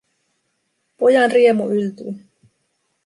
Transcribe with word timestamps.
Pojan 0.97 1.29
riemu 1.35 1.65
yltyi. 1.75 2.09